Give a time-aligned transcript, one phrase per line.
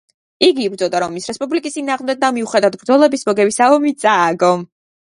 [0.45, 4.53] იგი იბრძოდა რომის რესპუბლიკის წინააღმდეგ და მიუხედავად ბრძოლების მოგებისა, ომი წააგო.